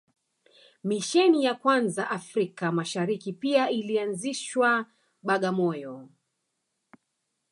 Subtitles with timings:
[0.83, 4.85] Misheni ya kwanza Afrika Mashariki pia ilianzishwa
[5.23, 6.09] Bagamoyo